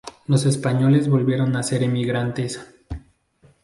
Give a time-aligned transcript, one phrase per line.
[0.25, 2.59] Los españoles volvieron a ser emigrantes.